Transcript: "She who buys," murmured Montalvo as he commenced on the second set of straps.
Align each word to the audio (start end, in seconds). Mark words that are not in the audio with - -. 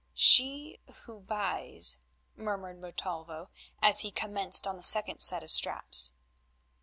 "She 0.15 0.79
who 1.03 1.19
buys," 1.19 1.99
murmured 2.35 2.81
Montalvo 2.81 3.51
as 3.83 3.99
he 3.99 4.09
commenced 4.09 4.65
on 4.65 4.75
the 4.75 4.81
second 4.81 5.19
set 5.19 5.43
of 5.43 5.51
straps. 5.51 6.13